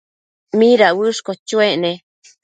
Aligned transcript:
¿mida 0.59 0.87
uëshquio 0.99 1.33
chuec 1.47 1.73
ne? 1.83 1.91